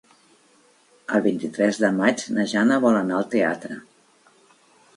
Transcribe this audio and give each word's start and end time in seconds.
El 1.17 1.21
vint-i-tres 1.27 1.79
de 1.83 1.91
maig 1.99 2.23
na 2.39 2.45
Jana 2.55 2.81
vol 2.89 2.99
anar 3.03 3.19
al 3.21 3.31
teatre. 3.35 3.79